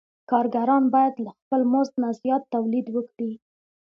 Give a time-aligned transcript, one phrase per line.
[0.31, 3.31] کارګران باید له خپل مزد زیات تولید وکړي